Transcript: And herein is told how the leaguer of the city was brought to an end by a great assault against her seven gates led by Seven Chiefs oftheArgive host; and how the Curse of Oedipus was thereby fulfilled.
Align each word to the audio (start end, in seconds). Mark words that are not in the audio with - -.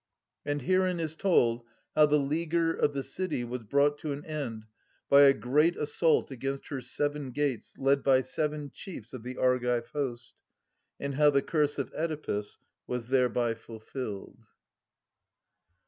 And 0.43 0.63
herein 0.63 0.99
is 0.99 1.15
told 1.15 1.63
how 1.95 2.07
the 2.07 2.17
leaguer 2.17 2.73
of 2.73 2.93
the 2.95 3.03
city 3.03 3.43
was 3.43 3.61
brought 3.61 3.99
to 3.99 4.11
an 4.13 4.25
end 4.25 4.65
by 5.09 5.21
a 5.25 5.31
great 5.33 5.77
assault 5.77 6.31
against 6.31 6.69
her 6.69 6.81
seven 6.81 7.29
gates 7.29 7.77
led 7.77 8.01
by 8.01 8.23
Seven 8.23 8.71
Chiefs 8.73 9.11
oftheArgive 9.13 9.85
host; 9.89 10.33
and 10.99 11.13
how 11.13 11.29
the 11.29 11.43
Curse 11.43 11.77
of 11.77 11.93
Oedipus 11.93 12.57
was 12.87 13.09
thereby 13.09 13.53
fulfilled. 13.53 14.39